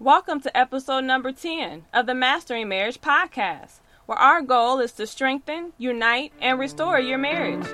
[0.00, 5.08] Welcome to episode number 10 of the Mastering Marriage podcast, where our goal is to
[5.08, 7.66] strengthen, unite, and restore your marriage.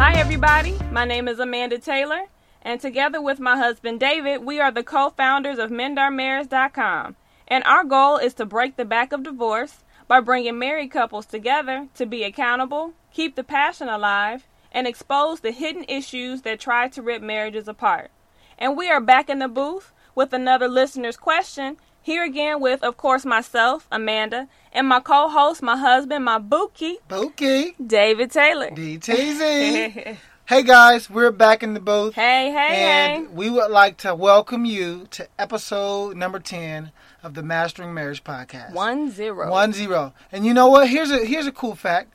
[0.00, 0.76] Hi, everybody.
[0.90, 2.22] My name is Amanda Taylor,
[2.64, 7.16] and together with my husband David, we are the co founders of MendOurMarriage.com.
[7.46, 11.88] And our goal is to break the back of divorce by bringing married couples together
[11.94, 17.02] to be accountable, keep the passion alive, and expose the hidden issues that try to
[17.02, 18.10] rip marriages apart.
[18.58, 21.76] And we are back in the booth with another listener's question.
[22.00, 26.98] Here again with, of course, myself, Amanda, and my co host, my husband, my bookie,
[27.08, 28.70] Bookie, David Taylor.
[28.70, 30.16] DTZ.
[30.46, 32.14] hey guys, we're back in the booth.
[32.14, 33.32] Hey, hey, and hey.
[33.34, 38.72] we would like to welcome you to episode number 10 of the Mastering Marriage podcast.
[38.72, 39.50] One zero.
[39.50, 40.12] One zero.
[40.30, 40.88] And you know what?
[40.88, 42.12] Here's a here's a cool fact.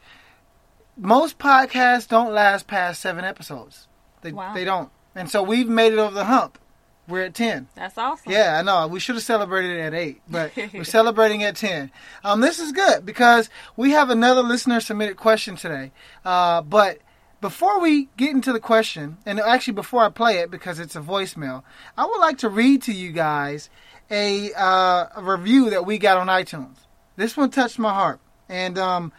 [0.98, 3.88] Most podcasts don't last past seven episodes.
[4.22, 4.54] They Wow.
[4.54, 4.90] they don't.
[5.16, 6.60] And so we've made it over the hump.
[7.08, 7.68] We're at ten.
[7.74, 8.32] That's awesome.
[8.32, 8.86] Yeah, I know.
[8.88, 11.90] We should have celebrated at eight, but we're celebrating at ten.
[12.24, 15.92] Um, this is good because we have another listener submitted question today.
[16.24, 17.00] Uh, but
[17.42, 21.02] before we get into the question, and actually before I play it because it's a
[21.02, 21.64] voicemail,
[21.98, 23.70] I would like to read to you guys
[24.12, 26.76] a, uh, a review that we got on iTunes.
[27.16, 29.12] This one touched my heart, and um,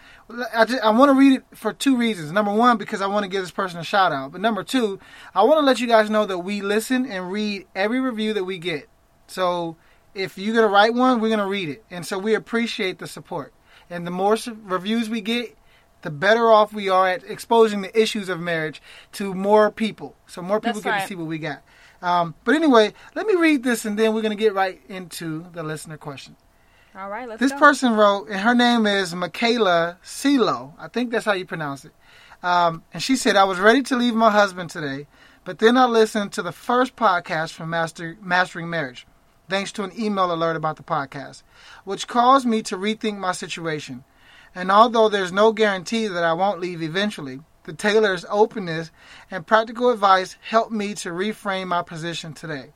[0.55, 2.33] I, just, I want to read it for two reasons.
[2.33, 4.99] Number one, because I want to give this person a shout out, but number two,
[5.35, 8.45] I want to let you guys know that we listen and read every review that
[8.45, 8.89] we get.
[9.27, 9.77] So
[10.15, 13.53] if you're gonna write one, we're gonna read it, and so we appreciate the support.
[13.89, 15.57] And the more reviews we get,
[16.03, 18.81] the better off we are at exposing the issues of marriage
[19.13, 21.03] to more people, so more people That's get right.
[21.03, 21.63] to see what we got.
[22.03, 25.63] Um, but anyway, let me read this, and then we're gonna get right into the
[25.63, 26.37] listener question.
[26.97, 27.59] All right, let's This go.
[27.59, 30.75] person wrote, and her name is Michaela Silo.
[30.79, 31.93] I think that's how you pronounce it.
[32.43, 35.07] Um, and she said, I was ready to leave my husband today,
[35.45, 39.07] but then I listened to the first podcast from Master, Mastering Marriage,
[39.49, 41.43] thanks to an email alert about the podcast,
[41.85, 44.05] which caused me to rethink my situation.
[44.55, 48.91] And although there's no guarantee that I won't leave eventually, the Taylors' openness
[49.31, 52.73] and practical advice helped me to reframe my position today.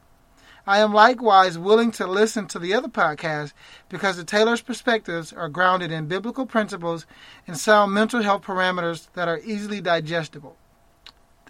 [0.66, 3.52] I am likewise willing to listen to the other podcasts
[3.88, 7.06] because the Taylors' perspectives are grounded in biblical principles
[7.46, 10.56] and sound mental health parameters that are easily digestible.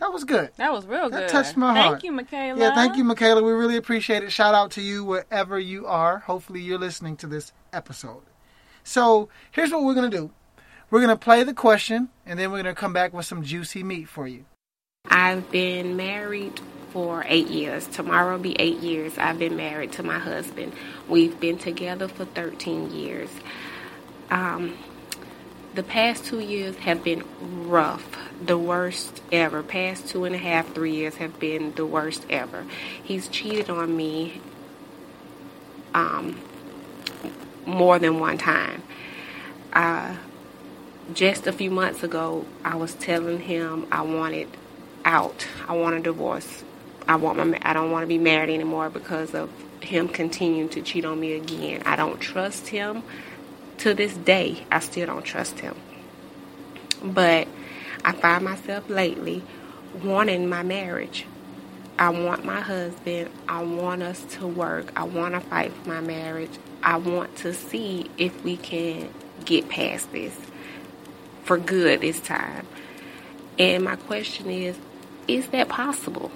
[0.00, 0.50] That was good.
[0.56, 1.22] That was real That good.
[1.22, 1.92] That touched my Thank heart.
[1.94, 2.58] Thank you, Michaela.
[2.58, 3.42] Yeah, thank you, Michaela.
[3.42, 4.32] We really appreciate it.
[4.32, 6.18] Shout out to you wherever you are.
[6.18, 8.22] Hopefully, you're listening to this episode.
[8.84, 10.30] So, here's what we're going to do
[10.90, 13.42] we're going to play the question, and then we're going to come back with some
[13.42, 14.44] juicy meat for you.
[15.10, 17.86] I've been married for eight years.
[17.88, 19.18] Tomorrow will be eight years.
[19.18, 20.72] I've been married to my husband.
[21.08, 23.30] We've been together for 13 years.
[24.30, 24.76] Um,
[25.74, 27.24] the past two years have been
[27.68, 29.62] rough, the worst ever.
[29.64, 32.64] Past two and a half, three years have been the worst ever.
[33.02, 34.40] He's cheated on me
[35.94, 36.38] um,
[37.66, 38.82] more than one time.
[39.72, 40.16] Uh,
[41.12, 44.48] just a few months ago, I was telling him I wanted
[45.04, 45.46] out.
[45.68, 46.64] I want a divorce.
[47.06, 47.58] I want my.
[47.62, 51.34] I don't want to be married anymore because of him continuing to cheat on me
[51.34, 51.82] again.
[51.84, 53.02] I don't trust him.
[53.78, 55.74] To this day, I still don't trust him.
[57.02, 57.48] But
[58.04, 59.42] I find myself lately
[60.02, 61.26] wanting my marriage.
[61.98, 63.30] I want my husband.
[63.48, 64.92] I want us to work.
[64.96, 66.50] I want to fight for my marriage.
[66.82, 69.12] I want to see if we can
[69.44, 70.36] get past this
[71.44, 72.66] for good this time.
[73.58, 74.76] And my question is
[75.28, 76.30] is that possible?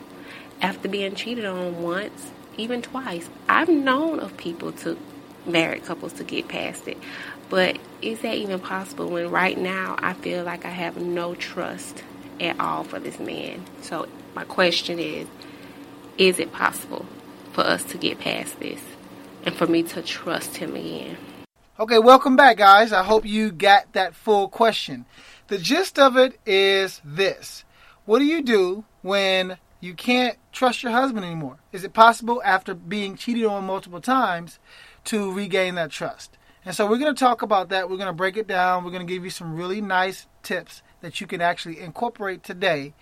[0.60, 4.98] After being cheated on once, even twice, I've known of people to
[5.46, 6.98] married couples to get past it.
[7.48, 12.02] But is that even possible when right now I feel like I have no trust
[12.40, 13.64] at all for this man?
[13.82, 15.26] So my question is
[16.16, 17.04] is it possible
[17.50, 18.80] for us to get past this
[19.44, 21.16] and for me to trust him again?
[21.80, 22.92] Okay, welcome back, guys.
[22.92, 25.06] I hope you got that full question.
[25.48, 27.64] The gist of it is this
[28.04, 31.58] What do you do when you can't trust your husband anymore?
[31.72, 34.60] Is it possible after being cheated on multiple times
[35.06, 36.38] to regain that trust?
[36.68, 37.88] And so we're going to talk about that.
[37.88, 38.84] We're going to break it down.
[38.84, 42.92] We're going to give you some really nice tips that you can actually incorporate today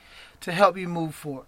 [0.42, 1.46] to help you move forward.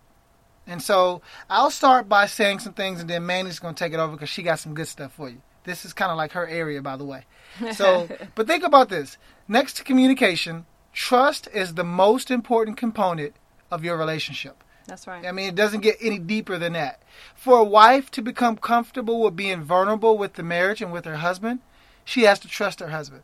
[0.67, 4.01] And so I'll start by saying some things, and then Mandy's going to take it
[4.01, 5.41] over because she got some good stuff for you.
[5.63, 7.25] This is kind of like her area, by the way.
[7.73, 9.17] So, but think about this.
[9.47, 13.37] Next to communication, trust is the most important component
[13.71, 14.65] of your relationship.
[14.89, 15.25] That's right.
[15.25, 17.01] I mean, it doesn't get any deeper than that.
[17.37, 21.19] For a wife to become comfortable with being vulnerable with the marriage and with her
[21.19, 21.61] husband,
[22.09, 23.23] she has to trust her husband.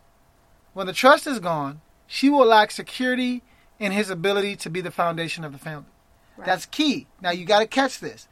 [0.75, 3.42] When the trust is gone, she will lack security
[3.78, 5.86] in his ability to be the foundation of the family.
[6.36, 6.44] Right.
[6.44, 7.06] That's key.
[7.22, 8.28] Now, you got to catch this.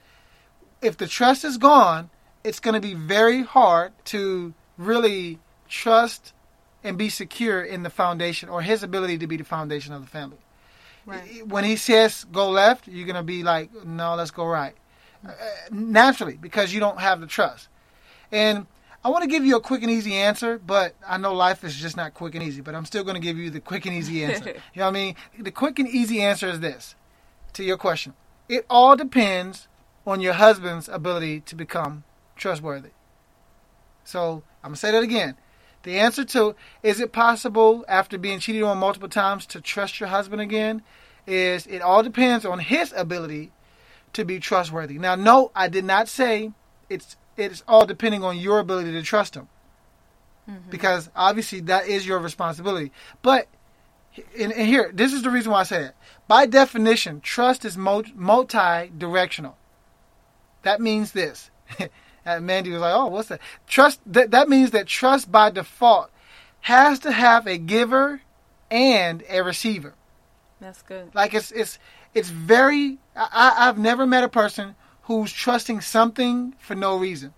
[0.82, 2.10] If the trust is gone,
[2.44, 5.38] it's going to be very hard to really
[5.70, 6.34] trust
[6.84, 10.10] and be secure in the foundation or his ability to be the foundation of the
[10.10, 10.36] family.
[11.06, 11.46] Right.
[11.46, 14.74] When he says go left, you're going to be like, no, let's go right.
[15.26, 15.32] Uh,
[15.70, 17.68] naturally, because you don't have the trust.
[18.30, 18.66] And
[19.04, 21.74] I want to give you a quick and easy answer, but I know life is
[21.74, 23.94] just not quick and easy, but I'm still going to give you the quick and
[23.94, 24.50] easy answer.
[24.74, 25.16] you know what I mean?
[25.38, 26.94] The quick and easy answer is this
[27.54, 28.14] to your question.
[28.48, 29.66] It all depends
[30.06, 32.04] on your husband's ability to become
[32.36, 32.90] trustworthy.
[34.04, 35.36] So I'm going to say that again.
[35.82, 36.54] The answer to
[36.84, 40.82] is it possible after being cheated on multiple times to trust your husband again
[41.26, 43.50] is it all depends on his ability
[44.12, 44.98] to be trustworthy.
[44.98, 46.52] Now, no, I did not say
[46.88, 49.48] it's it's all depending on your ability to trust him.
[50.48, 50.70] Mm-hmm.
[50.70, 52.92] Because obviously that is your responsibility.
[53.22, 53.48] But
[54.38, 55.94] and, and here, this is the reason why I say it.
[56.28, 59.56] By definition, trust is multi-directional.
[60.62, 61.50] That means this.
[62.24, 66.10] And Mandy was like, "Oh, what's that?" Trust that that means that trust by default
[66.60, 68.22] has to have a giver
[68.70, 69.94] and a receiver.
[70.60, 71.12] That's good.
[71.14, 71.78] Like it's it's
[72.14, 72.98] it's very.
[73.16, 74.76] I, I've never met a person
[75.20, 77.34] who's trusting something for no reason.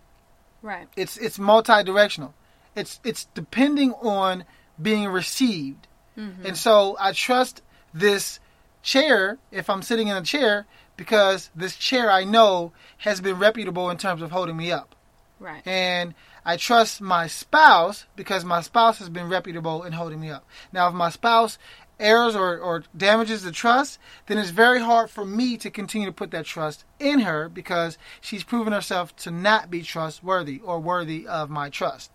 [0.62, 0.88] Right.
[0.96, 2.34] It's it's multi-directional.
[2.74, 4.44] It's it's depending on
[4.80, 5.86] being received.
[6.16, 6.46] Mm-hmm.
[6.46, 7.62] And so I trust
[7.92, 8.40] this
[8.82, 10.66] chair if I'm sitting in a chair
[10.96, 14.94] because this chair I know has been reputable in terms of holding me up.
[15.40, 15.66] Right.
[15.66, 20.46] And I trust my spouse because my spouse has been reputable in holding me up.
[20.72, 21.58] Now, if my spouse
[22.00, 26.12] errs or, or damages the trust, then it's very hard for me to continue to
[26.12, 31.26] put that trust in her because she's proven herself to not be trustworthy or worthy
[31.26, 32.10] of my trust.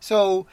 [0.00, 0.46] So,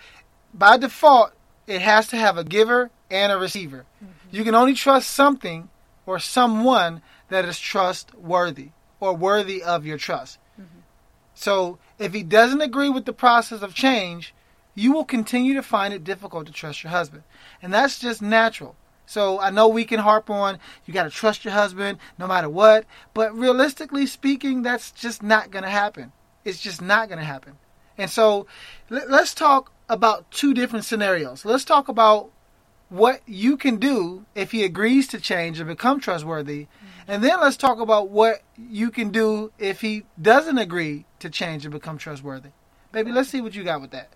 [0.53, 1.33] by default,
[1.65, 3.85] it has to have a giver and a receiver.
[4.03, 4.35] Mm-hmm.
[4.35, 5.69] You can only trust something
[6.05, 8.69] or someone that is trustworthy
[8.99, 10.39] or worthy of your trust.
[10.59, 10.79] Mm-hmm.
[11.35, 14.33] So if he doesn't agree with the process of change,
[14.77, 17.23] you will continue to find it difficult to trust your husband.
[17.63, 18.75] And that's just natural.
[19.07, 22.47] So I know we can harp on you got to trust your husband no matter
[22.47, 22.85] what,
[23.15, 26.11] but realistically speaking, that's just not going to happen.
[26.45, 27.57] It's just not going to happen.
[27.97, 28.45] And so
[28.91, 31.43] let- let's talk about two different scenarios.
[31.43, 32.29] Let's talk about
[32.89, 36.65] what you can do if he agrees to change and become trustworthy.
[36.65, 37.11] Mm-hmm.
[37.11, 41.65] And then let's talk about what you can do if he doesn't agree to change
[41.65, 42.49] and become trustworthy.
[42.91, 44.09] Baby, let's see what you got with that.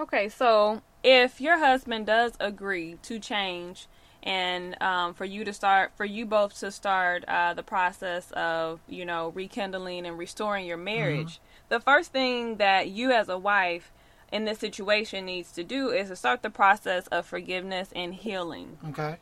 [0.00, 3.86] Okay, so if your husband does agree to change
[4.22, 8.80] and um, for you to start, for you both to start uh, the process of,
[8.88, 11.38] you know, rekindling and restoring your marriage,
[11.68, 13.92] the first thing that you as a wife
[14.32, 18.78] in this situation needs to do is to start the process of forgiveness and healing.
[18.88, 19.18] Okay?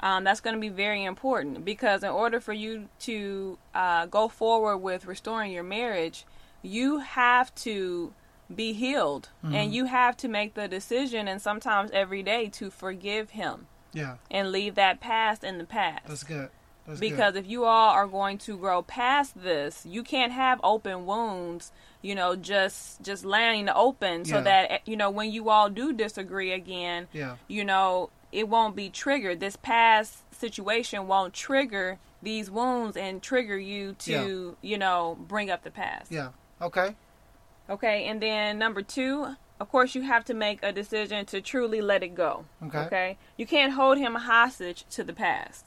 [0.00, 4.26] Um, that's going to be very important because in order for you to uh, go
[4.26, 6.26] forward with restoring your marriage,
[6.62, 8.12] you have to
[8.54, 13.30] be healed and you have to make the decision and sometimes every day to forgive
[13.30, 16.06] him Yeah, and leave that past in the past.
[16.06, 16.50] that's good.
[16.86, 17.44] That's because good.
[17.44, 21.72] if you all are going to grow past this, you can't have open wounds,
[22.02, 24.42] you know, just just laying open so Yeah.
[24.42, 27.36] that eh, you know when you all do disagree again, Yeah.
[27.48, 29.40] you know, it won't be triggered.
[29.40, 35.62] This past situation won't trigger these wounds and trigger you to, you know, bring up
[35.64, 36.12] the past.
[36.12, 36.28] Yeah.
[36.62, 36.94] Okay.
[37.68, 41.80] Okay, and then number two, of course, you have to make a decision to truly
[41.80, 42.44] let it go.
[42.64, 43.16] Okay.
[43.36, 45.66] You can't hold him hostage to the past.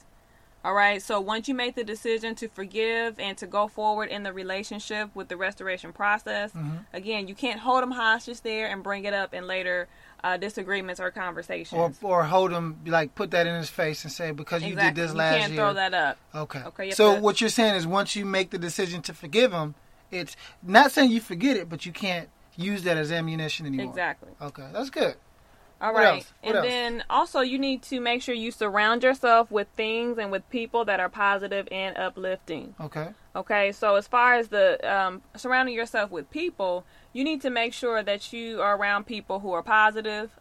[0.64, 4.24] All right, so once you make the decision to forgive and to go forward in
[4.24, 6.78] the relationship with the restoration process, Mm-hmm.
[6.94, 9.88] again, you can't hold him hostage there and bring it up in later
[10.22, 11.80] uh, disagreements or conversations.
[11.80, 14.96] Or or hold him like put that in his face and say because you did
[14.96, 15.62] this you last can't year.
[15.62, 16.18] throw that up.
[16.36, 16.62] Okay.
[16.66, 19.76] Okay, So to- what you're saying is once you make the decision to forgive him,
[20.12, 23.90] it's not saying you forget it, but you can't use that as ammunition anymore.
[23.90, 24.30] Exactly.
[24.42, 25.16] Okay, that's good.
[25.82, 26.26] All What right.
[26.44, 26.66] and else?
[26.68, 30.84] then also you need to make sure you surround yourself with things and with people
[30.86, 32.76] that are positive and uplifting.
[32.82, 33.10] Okay.
[33.34, 37.74] Okay, so as far as the um, surrounding yourself with people, you need to make
[37.74, 40.32] sure that you are around people who are positive,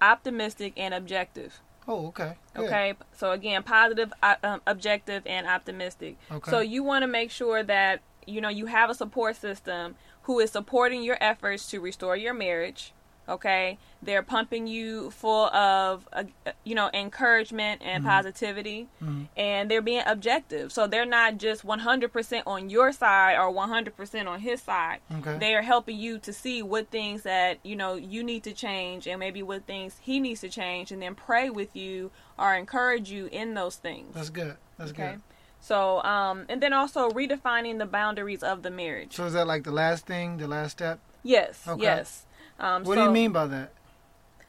[0.00, 1.60] optimistic, and objective.
[1.86, 2.34] Oh, okay.
[2.54, 2.66] Good.
[2.66, 6.16] Okay, so again, positive, uh, um, objective, and optimistic.
[6.30, 6.50] Okay.
[6.50, 10.38] So you want to make sure that you know you have a support system who
[10.40, 12.92] is supporting your efforts to restore your marriage.
[13.28, 16.24] Okay, they're pumping you full of uh,
[16.64, 18.10] you know encouragement and Mm-hmm.
[18.10, 18.88] positivity,
[19.36, 20.72] and they're being objective.
[20.72, 24.98] So they're not just 100% on your side or 100% on his side.
[25.18, 25.38] Okay.
[25.38, 29.06] They are helping you to see what things that you know you need to change,
[29.06, 33.08] and maybe what things he needs to change, and then pray with you or encourage
[33.12, 34.14] you in those things.
[34.14, 34.56] That's good.
[34.78, 35.12] That's Okay.
[35.12, 35.20] good.
[35.62, 39.14] So, um, and then also redefining the boundaries of the marriage.
[39.14, 40.98] So is that like the last thing, the last step?
[41.22, 41.80] Yes, Okay.
[41.82, 42.26] yes.
[42.58, 43.72] Um, What do you mean by that?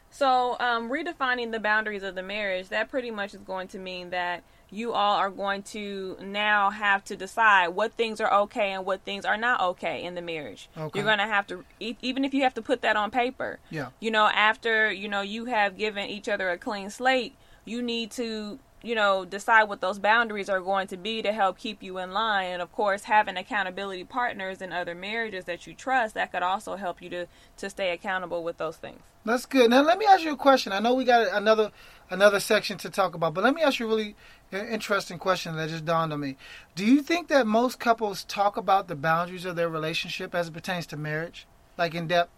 [0.10, 4.10] So, um, redefining the boundaries of the marriage, that pretty much is going to mean
[4.10, 8.84] that you all are going to now have to decide what things are okay and
[8.86, 10.68] what things are not okay in the marriage.
[10.76, 10.98] Okay.
[11.00, 13.90] You're going to have to, even if you have to put that on paper, Yeah.
[14.00, 18.10] you know, after, you know, you have given each other a clean slate, you need
[18.12, 21.98] to, you know, decide what those boundaries are going to be to help keep you
[21.98, 22.52] in line.
[22.52, 26.76] And of course, having accountability partners and other marriages that you trust, that could also
[26.76, 29.00] help you to, to stay accountable with those things.
[29.26, 29.70] That's good.
[29.70, 30.74] Now let me ask you a question.
[30.74, 31.72] I know we got another
[32.10, 34.16] another section to talk about, but let me ask you a really
[34.52, 36.36] interesting question that just dawned on me.
[36.76, 40.54] Do you think that most couples talk about the boundaries of their relationship as it
[40.54, 41.48] pertains to marriage,
[41.78, 42.32] like in depth?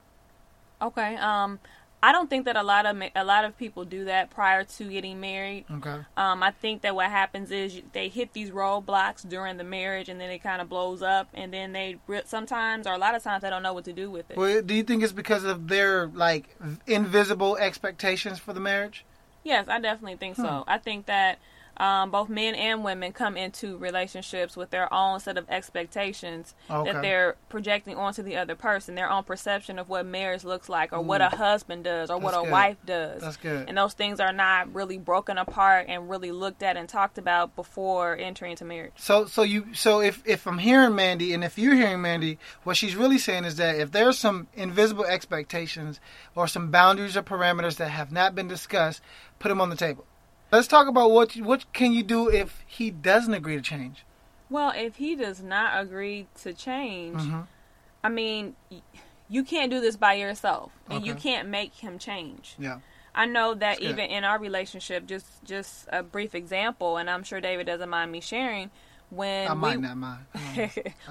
[0.82, 1.16] Okay.
[1.16, 1.60] Um,
[2.04, 4.84] I don't think that a lot of a lot of people do that prior to
[4.90, 5.66] getting married.
[5.72, 5.98] Okay.
[6.16, 10.22] Um, I think that what happens is they hit these roadblocks during the marriage, and
[10.22, 13.42] then it kind of blows up, and then they sometimes or a lot of times
[13.42, 14.38] they don't know what to do with it.
[14.38, 19.04] Well, do you think it's because of their like invisible expectations for the marriage?
[19.44, 20.64] Yes, I definitely think so.
[20.68, 21.40] I think that
[21.78, 26.92] um, both men and women come into relationships with their own set of expectations Okay.
[26.92, 30.94] that they're projecting onto the other person, their own perception of what marriage looks like,
[30.94, 32.52] or what a husband does, or what a good.
[32.52, 33.22] wife does.
[33.22, 33.68] That's good.
[33.68, 37.56] And those things are not really broken apart and really looked at and talked about
[37.56, 38.94] before entering into marriage.
[38.98, 42.78] So, so you, so if if I'm hearing Mandy, and if you're hearing Mandy, what
[42.78, 46.00] she's really saying is that if there's some invisible expectations
[46.36, 49.02] or some boundaries or parameters that have not been discussed,
[49.40, 50.06] put them on the table.
[50.56, 54.06] Let's talk about what what can you do if he doesn't agree to change.
[54.50, 57.48] Well, if he does not agree to change, Mhm.
[58.04, 58.82] I mean, y-
[59.28, 62.56] you can't do this by yourself, and you can't make him change.
[62.58, 62.80] Yeah.
[63.14, 67.42] I know that even in our relationship, just just a brief example, and I'm sure
[67.42, 68.72] David doesn't mind me sharing.
[69.16, 70.26] When I we, not mind.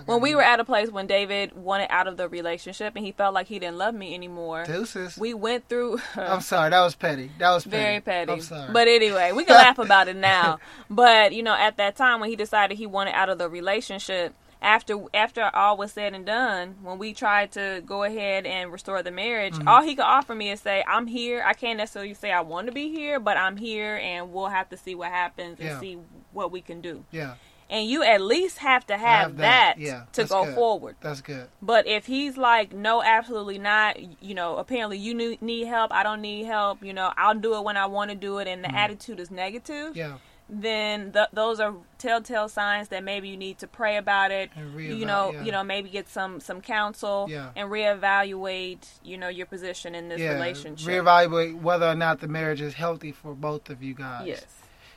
[0.06, 3.12] when we were at a place when David wanted out of the relationship and he
[3.12, 5.16] felt like he didn't love me anymore, Deuces.
[5.16, 6.00] we went through.
[6.16, 6.70] I'm sorry.
[6.70, 7.30] That was petty.
[7.38, 7.76] That was petty.
[7.76, 8.32] very petty.
[8.32, 8.72] I'm sorry.
[8.72, 10.58] But anyway, we can laugh about it now.
[10.90, 14.34] But you know, at that time when he decided he wanted out of the relationship,
[14.62, 19.02] after after all was said and done, when we tried to go ahead and restore
[19.02, 19.68] the marriage, Mm-hmm.
[19.68, 21.42] all he could offer me is say, "I'm here.
[21.44, 24.68] I can't necessarily say I want to be here, but I'm here, and we'll have
[24.70, 25.80] to see what happens and Yeah.
[25.80, 25.98] see
[26.32, 27.34] what we can do." yeah,
[27.70, 29.76] And you at least have to have, Have that.
[29.76, 30.54] that, Yeah, to go good.
[30.54, 30.96] forward.
[31.00, 31.48] that's good.
[31.62, 36.20] But if he's like, no, absolutely not, you know, apparently you need- help, I don't
[36.20, 38.68] need help, you know, I'll do it when I want to do it, and the
[38.68, 38.74] mm.
[38.74, 39.96] attitude is negative.
[39.96, 40.18] Yeah.
[40.46, 44.50] then th- those are telltale signs that maybe you need to pray about it.
[44.54, 45.42] And You know, yeah.
[45.42, 47.48] you know, maybe get some some counsel Yeah.
[47.56, 50.34] and reevaluate, you know, your position in this yeah.
[50.34, 50.86] relationship.
[50.86, 54.26] Reevaluate whether or not the marriage is healthy for both of you guys.
[54.26, 54.44] Yes,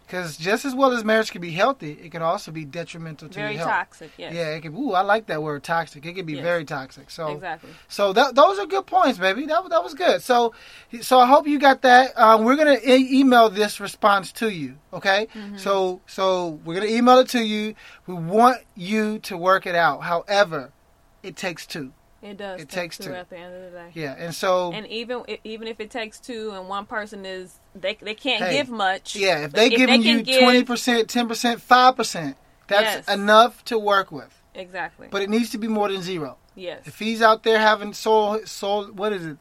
[0.08, 3.34] Because just as well as marriage can be healthy, it can also be detrimental to
[3.36, 3.68] very your health.
[3.68, 4.12] Very toxic.
[4.16, 4.74] Yes, Yeah, it can.
[4.74, 6.06] Ooh, I like that word, toxic.
[6.06, 6.44] It can be Yes.
[6.44, 7.10] very toxic.
[7.10, 7.72] So, exactly.
[7.90, 9.46] so that those are good points, baby.
[9.46, 10.22] That that was good.
[10.24, 10.54] So,
[11.02, 12.18] so I hope you got that.
[12.18, 14.78] Um, we're gonna e- email this response to you.
[14.94, 15.28] Okay.
[15.36, 15.58] Mm-hmm.
[15.58, 17.76] So, so we're gonna email it to you.
[18.06, 20.04] We want you to work it out.
[20.04, 20.72] However,
[21.22, 21.92] it takes two.
[22.22, 22.62] It does.
[22.62, 23.14] It take takes two two.
[23.14, 23.90] at the end of the day.
[23.94, 27.98] Yeah, and so And even even if it takes two, and one person is they
[28.02, 29.16] they can't Hey, give much.
[29.16, 32.36] yeah, if they giving can you twenty percent, ten percent, five percent,
[32.68, 33.16] that's Yes.
[33.16, 34.34] enough to work with.
[34.56, 35.08] exactly.
[35.12, 36.38] But it needs to be more than zero.
[36.56, 36.82] yes.
[36.88, 39.38] If he's out there having soul, soul, what is it,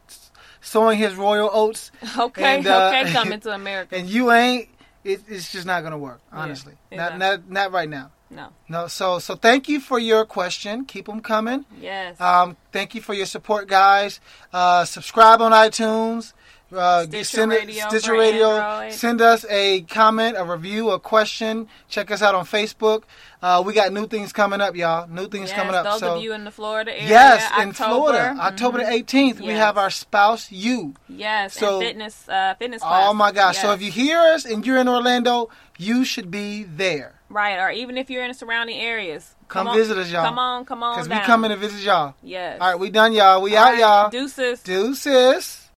[0.61, 2.59] sowing his royal oats, Okay.
[2.59, 3.11] and, uh, okay.
[3.12, 3.97] Coming to America.
[3.97, 4.68] and you ain't,
[5.02, 6.21] it, it's just not gonna work.
[6.30, 7.18] Yeah, Honestly, exactly.
[7.18, 8.11] not not not right now.
[8.30, 8.49] No.
[8.68, 8.88] No.
[8.88, 10.85] So so thank you for your question.
[10.85, 11.64] Keep them coming.
[11.80, 12.21] Yes.
[12.21, 14.21] Um, thank you for your support, guys.
[14.52, 16.33] Uh, subscribe on iTunes.
[16.75, 18.50] Uh, Stitcher send it- Radio Stitcher Radio.
[18.58, 18.92] Android.
[18.92, 21.68] Send us a comment, a review, a question.
[21.88, 23.02] Check us out on Facebook.
[23.40, 25.06] Uh, we got new things coming up, y'all.
[25.08, 25.85] New things yes, coming up.
[25.85, 27.08] Those so of you in the Florida area.
[27.08, 27.94] yes, in October.
[28.12, 28.92] Florida, October the Mhm.
[28.92, 30.94] 18th, we have our spouse you.
[31.08, 31.54] Yes.
[31.54, 32.28] So- and fitness.
[32.28, 32.82] Uh, fitness.
[32.85, 33.58] Oh my gosh!
[33.58, 37.12] So if you hear us and you're in Orlando, you should be there.
[37.28, 40.25] right, or even if you're in the surrounding areas, Come on- visit us, y'all.
[40.25, 42.14] Come on, come on Because we coming to visit y'all.
[42.23, 42.58] Yes.
[42.61, 43.40] All right, we done, y'all.
[43.42, 44.11] We All out, right, y'all.
[44.11, 44.62] Deuces.
[44.62, 45.65] Deuces.